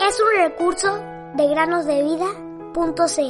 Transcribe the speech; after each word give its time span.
Es 0.00 0.20
un 0.20 0.28
recurso 0.44 0.96
de 1.34 1.48
granosdevida.cl. 1.48 3.20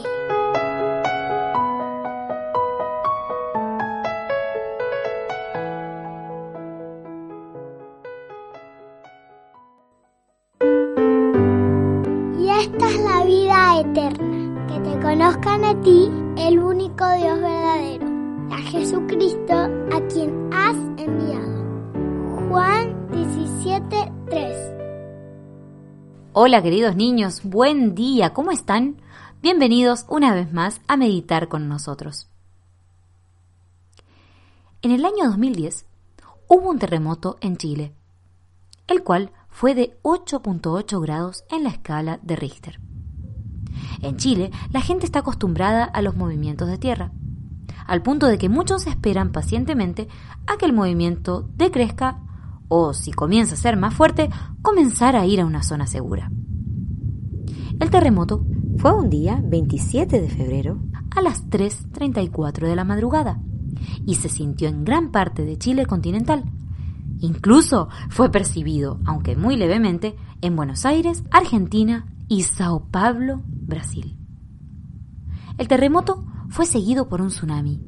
Y 12.38 12.50
esta 12.50 12.86
es 12.86 13.00
la 13.00 13.24
vida 13.24 13.80
eterna, 13.80 14.66
que 14.68 14.78
te 14.80 15.00
conozcan 15.00 15.64
a 15.64 15.80
ti, 15.80 16.12
el 16.36 16.58
único 16.58 17.10
Dios 17.14 17.40
verdadero, 17.40 18.06
a 18.52 18.58
Jesucristo 18.58 19.54
a 19.54 20.00
quien 20.12 20.50
has 20.52 20.76
enviado. 20.98 21.64
Juan 22.50 23.08
17:3 23.10 23.97
Hola 26.40 26.62
queridos 26.62 26.94
niños, 26.94 27.40
buen 27.42 27.96
día, 27.96 28.32
¿cómo 28.32 28.52
están? 28.52 28.98
Bienvenidos 29.42 30.06
una 30.08 30.32
vez 30.32 30.52
más 30.52 30.80
a 30.86 30.96
meditar 30.96 31.48
con 31.48 31.68
nosotros. 31.68 32.28
En 34.80 34.92
el 34.92 35.04
año 35.04 35.24
2010 35.24 35.84
hubo 36.46 36.70
un 36.70 36.78
terremoto 36.78 37.38
en 37.40 37.56
Chile, 37.56 37.92
el 38.86 39.02
cual 39.02 39.32
fue 39.48 39.74
de 39.74 39.98
8.8 40.02 41.02
grados 41.02 41.42
en 41.50 41.64
la 41.64 41.70
escala 41.70 42.20
de 42.22 42.36
Richter. 42.36 42.78
En 44.02 44.16
Chile, 44.16 44.52
la 44.70 44.80
gente 44.80 45.06
está 45.06 45.18
acostumbrada 45.18 45.82
a 45.82 46.02
los 46.02 46.14
movimientos 46.14 46.68
de 46.68 46.78
tierra, 46.78 47.10
al 47.84 48.00
punto 48.02 48.28
de 48.28 48.38
que 48.38 48.48
muchos 48.48 48.86
esperan 48.86 49.32
pacientemente 49.32 50.06
a 50.46 50.56
que 50.56 50.66
el 50.66 50.72
movimiento 50.72 51.48
decrezca 51.56 52.20
o, 52.68 52.92
si 52.92 53.12
comienza 53.12 53.54
a 53.54 53.58
ser 53.58 53.76
más 53.76 53.94
fuerte, 53.94 54.30
comenzar 54.62 55.16
a 55.16 55.26
ir 55.26 55.40
a 55.40 55.46
una 55.46 55.62
zona 55.62 55.86
segura. 55.86 56.30
El 57.80 57.90
terremoto 57.90 58.44
fue 58.78 58.92
un 58.92 59.10
día 59.10 59.40
27 59.44 60.20
de 60.20 60.28
febrero 60.28 60.78
a 61.10 61.22
las 61.22 61.48
3.34 61.48 62.66
de 62.66 62.76
la 62.76 62.84
madrugada 62.84 63.40
y 64.06 64.16
se 64.16 64.28
sintió 64.28 64.68
en 64.68 64.84
gran 64.84 65.10
parte 65.10 65.44
de 65.44 65.58
Chile 65.58 65.86
continental. 65.86 66.44
Incluso 67.20 67.88
fue 68.10 68.30
percibido, 68.30 69.00
aunque 69.04 69.36
muy 69.36 69.56
levemente, 69.56 70.16
en 70.40 70.54
Buenos 70.54 70.86
Aires, 70.86 71.24
Argentina 71.30 72.06
y 72.28 72.42
Sao 72.42 72.86
Paulo, 72.90 73.42
Brasil. 73.44 74.16
El 75.56 75.66
terremoto 75.66 76.24
fue 76.48 76.66
seguido 76.66 77.08
por 77.08 77.20
un 77.20 77.28
tsunami, 77.28 77.80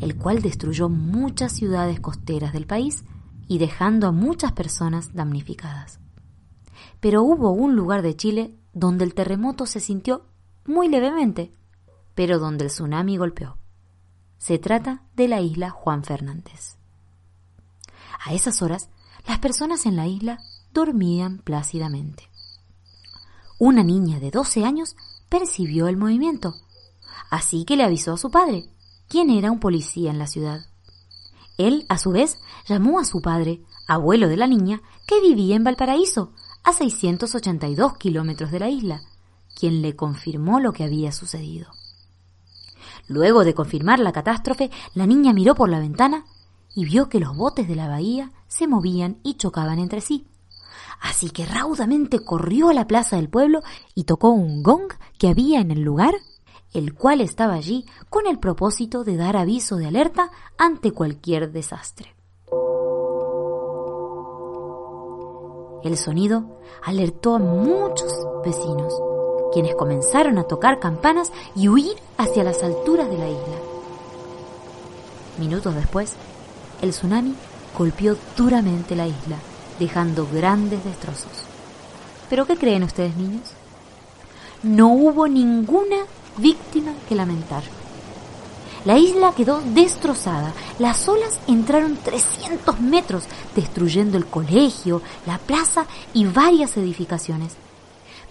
el 0.00 0.16
cual 0.16 0.42
destruyó 0.42 0.88
muchas 0.88 1.52
ciudades 1.52 2.00
costeras 2.00 2.52
del 2.52 2.66
país 2.66 3.04
y 3.48 3.58
dejando 3.58 4.06
a 4.06 4.12
muchas 4.12 4.52
personas 4.52 5.14
damnificadas. 5.14 6.00
Pero 7.00 7.22
hubo 7.22 7.50
un 7.50 7.76
lugar 7.76 8.02
de 8.02 8.16
Chile 8.16 8.58
donde 8.72 9.04
el 9.04 9.14
terremoto 9.14 9.66
se 9.66 9.80
sintió 9.80 10.26
muy 10.64 10.88
levemente, 10.88 11.54
pero 12.14 12.38
donde 12.38 12.64
el 12.64 12.70
tsunami 12.70 13.16
golpeó. 13.16 13.58
Se 14.38 14.58
trata 14.58 15.02
de 15.14 15.28
la 15.28 15.40
isla 15.40 15.70
Juan 15.70 16.04
Fernández. 16.04 16.76
A 18.24 18.34
esas 18.34 18.62
horas, 18.62 18.88
las 19.26 19.38
personas 19.38 19.86
en 19.86 19.96
la 19.96 20.06
isla 20.06 20.38
dormían 20.72 21.38
plácidamente. 21.38 22.30
Una 23.58 23.82
niña 23.82 24.18
de 24.18 24.30
12 24.30 24.64
años 24.64 24.96
percibió 25.28 25.88
el 25.88 25.96
movimiento, 25.96 26.54
así 27.30 27.64
que 27.64 27.76
le 27.76 27.84
avisó 27.84 28.14
a 28.14 28.18
su 28.18 28.30
padre, 28.30 28.68
quien 29.08 29.30
era 29.30 29.50
un 29.50 29.60
policía 29.60 30.10
en 30.10 30.18
la 30.18 30.26
ciudad. 30.26 30.66
Él, 31.58 31.86
a 31.88 31.98
su 31.98 32.10
vez, 32.10 32.38
llamó 32.66 32.98
a 32.98 33.04
su 33.04 33.20
padre, 33.20 33.62
abuelo 33.86 34.28
de 34.28 34.36
la 34.36 34.46
niña, 34.46 34.82
que 35.06 35.20
vivía 35.20 35.56
en 35.56 35.64
Valparaíso, 35.64 36.32
a 36.62 36.72
682 36.72 37.96
kilómetros 37.98 38.50
de 38.50 38.58
la 38.58 38.68
isla, 38.68 39.02
quien 39.54 39.82
le 39.82 39.94
confirmó 39.94 40.60
lo 40.60 40.72
que 40.72 40.84
había 40.84 41.12
sucedido. 41.12 41.70
Luego 43.06 43.44
de 43.44 43.54
confirmar 43.54 43.98
la 43.98 44.12
catástrofe, 44.12 44.70
la 44.94 45.06
niña 45.06 45.32
miró 45.32 45.54
por 45.54 45.68
la 45.68 45.78
ventana 45.78 46.24
y 46.74 46.84
vio 46.84 47.08
que 47.08 47.20
los 47.20 47.36
botes 47.36 47.68
de 47.68 47.76
la 47.76 47.88
bahía 47.88 48.32
se 48.48 48.66
movían 48.66 49.18
y 49.22 49.34
chocaban 49.34 49.78
entre 49.78 50.00
sí. 50.00 50.26
Así 51.00 51.30
que 51.30 51.44
raudamente 51.44 52.20
corrió 52.20 52.70
a 52.70 52.74
la 52.74 52.86
plaza 52.86 53.16
del 53.16 53.28
pueblo 53.28 53.60
y 53.94 54.04
tocó 54.04 54.30
un 54.30 54.62
gong 54.62 54.92
que 55.18 55.28
había 55.28 55.60
en 55.60 55.70
el 55.70 55.82
lugar, 55.82 56.14
el 56.74 56.92
cual 56.94 57.20
estaba 57.20 57.54
allí 57.54 57.86
con 58.10 58.26
el 58.26 58.38
propósito 58.38 59.04
de 59.04 59.16
dar 59.16 59.36
aviso 59.36 59.76
de 59.76 59.86
alerta 59.86 60.30
ante 60.58 60.92
cualquier 60.92 61.52
desastre. 61.52 62.14
El 65.84 65.96
sonido 65.96 66.58
alertó 66.82 67.36
a 67.36 67.38
muchos 67.38 68.12
vecinos, 68.44 68.92
quienes 69.52 69.74
comenzaron 69.76 70.38
a 70.38 70.44
tocar 70.44 70.80
campanas 70.80 71.30
y 71.54 71.68
huir 71.68 71.94
hacia 72.18 72.42
las 72.42 72.62
alturas 72.62 73.08
de 73.08 73.18
la 73.18 73.28
isla. 73.28 73.56
Minutos 75.38 75.74
después, 75.74 76.14
el 76.82 76.90
tsunami 76.90 77.34
golpeó 77.76 78.16
duramente 78.36 78.96
la 78.96 79.06
isla, 79.06 79.36
dejando 79.78 80.26
grandes 80.32 80.84
destrozos. 80.84 81.44
¿Pero 82.30 82.46
qué 82.46 82.56
creen 82.56 82.82
ustedes, 82.82 83.16
niños? 83.16 83.52
No 84.62 84.88
hubo 84.88 85.28
ninguna 85.28 86.06
víctima 86.38 86.92
que 87.08 87.14
lamentar. 87.14 87.62
La 88.84 88.98
isla 88.98 89.32
quedó 89.32 89.60
destrozada. 89.60 90.52
Las 90.78 91.08
olas 91.08 91.40
entraron 91.46 91.96
300 91.96 92.80
metros, 92.80 93.24
destruyendo 93.56 94.18
el 94.18 94.26
colegio, 94.26 95.00
la 95.26 95.38
plaza 95.38 95.86
y 96.12 96.26
varias 96.26 96.76
edificaciones. 96.76 97.56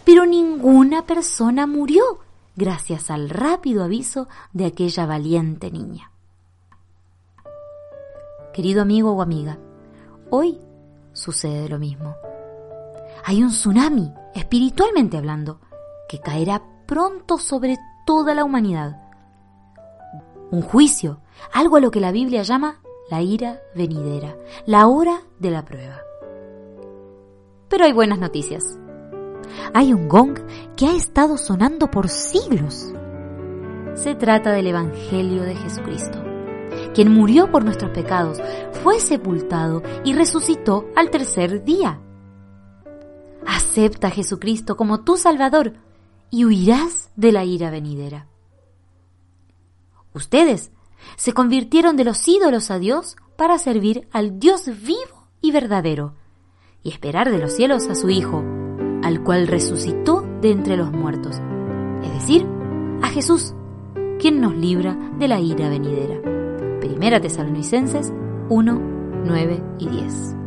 Pero 0.06 0.26
ninguna 0.26 1.06
persona 1.06 1.66
murió 1.66 2.20
gracias 2.56 3.10
al 3.10 3.30
rápido 3.30 3.84
aviso 3.84 4.28
de 4.52 4.66
aquella 4.66 5.08
valiente 5.08 5.72
niña. 5.72 6.12
Querido 8.54 8.84
amigo 8.84 9.12
o 9.14 9.22
amiga, 9.24 9.58
hoy 10.30 10.60
sucede 11.14 11.68
lo 11.68 11.80
mismo. 11.80 12.16
Hay 13.26 13.42
un 13.42 13.50
tsunami, 13.50 14.14
espiritualmente 14.36 15.18
hablando, 15.18 15.60
que 16.08 16.20
caerá 16.20 16.62
pronto 16.86 17.40
sobre 17.40 17.78
toda 18.06 18.34
la 18.34 18.44
humanidad. 18.44 19.02
Un 20.52 20.62
juicio, 20.62 21.20
algo 21.52 21.78
a 21.78 21.80
lo 21.80 21.92
que 21.92 22.00
la 22.00 22.12
Biblia 22.12 22.44
llama 22.44 22.80
la 23.10 23.22
ira 23.22 23.62
venidera, 23.76 24.36
la 24.66 24.88
hora 24.88 25.22
de 25.40 25.52
la 25.52 25.66
prueba. 25.66 26.02
Pero 27.70 27.86
hay 27.86 27.94
buenas 27.94 28.20
noticias. 28.20 28.64
Hay 29.74 29.94
un 29.94 30.08
gong 30.08 30.40
que 30.76 30.88
ha 30.88 30.96
estado 30.96 31.38
sonando 31.38 31.92
por 31.92 32.10
siglos. 32.10 32.94
Se 33.96 34.16
trata 34.16 34.52
del 34.52 34.68
Evangelio 34.68 35.44
de 35.44 35.56
Jesucristo 35.56 36.24
quien 36.94 37.12
murió 37.12 37.52
por 37.52 37.66
nuestros 37.66 37.92
pecados, 37.92 38.40
fue 38.84 39.00
sepultado 39.00 39.82
y 40.04 40.14
resucitó 40.14 40.86
al 40.96 41.10
tercer 41.10 41.64
día. 41.64 42.00
Acepta 43.46 44.08
a 44.08 44.12
Jesucristo 44.12 44.78
como 44.78 45.04
tu 45.04 45.18
Salvador 45.18 45.74
y 46.34 46.46
huirás 46.46 47.12
de 47.16 47.32
la 47.32 47.46
ira 47.46 47.70
venidera. 47.70 48.26
Ustedes 50.16 50.72
se 51.16 51.32
convirtieron 51.32 51.96
de 51.96 52.06
los 52.06 52.28
ídolos 52.28 52.72
a 52.72 52.80
Dios 52.80 53.18
para 53.38 53.60
servir 53.60 54.08
al 54.12 54.40
Dios 54.40 54.66
vivo 54.66 55.28
y 55.42 55.52
verdadero 55.52 56.16
y 56.82 56.90
esperar 56.90 57.30
de 57.30 57.38
los 57.38 57.54
cielos 57.54 57.88
a 57.88 57.94
su 57.94 58.10
Hijo, 58.10 58.44
al 59.04 59.24
cual 59.24 59.46
resucitó 59.46 60.22
de 60.42 60.50
entre 60.50 60.76
los 60.76 60.92
muertos, 60.92 61.40
es 62.04 62.12
decir, 62.12 62.48
a 63.04 63.10
Jesús, 63.10 63.54
quien 64.18 64.42
nos 64.42 64.56
libra 64.56 64.98
de 65.20 65.28
la 65.28 65.40
ira 65.40 65.70
venidera. 65.70 66.20
Primera 66.80 67.22
Tesalonicenses 67.22 68.12
1, 68.50 68.82
9 69.24 69.64
y 69.78 69.88
10. 69.88 70.43